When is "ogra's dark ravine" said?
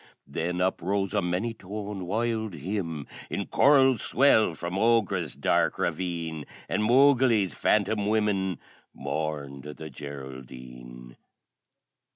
4.79-6.45